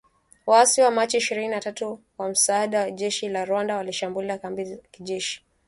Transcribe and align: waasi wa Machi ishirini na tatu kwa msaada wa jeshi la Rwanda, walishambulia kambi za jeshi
waasi 0.47 0.81
wa 0.81 0.91
Machi 0.91 1.17
ishirini 1.17 1.47
na 1.47 1.59
tatu 1.59 1.99
kwa 2.17 2.29
msaada 2.29 2.79
wa 2.79 2.91
jeshi 2.91 3.29
la 3.29 3.45
Rwanda, 3.45 3.77
walishambulia 3.77 4.37
kambi 4.37 4.65
za 4.65 4.77
jeshi 4.99 5.43